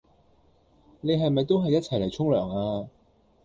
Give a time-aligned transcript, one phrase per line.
[1.01, 2.33] 你係咪都係一齊嚟沖涼
[2.83, 2.87] 呀？